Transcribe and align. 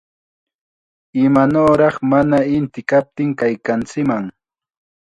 ¡Imanawraq 1.23 1.95
mana 2.11 2.37
inti 2.57 2.81
kaptin 2.89 3.29
kaykanchikman! 3.39 4.23